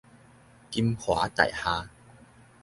[0.71, 1.87] 金華大廈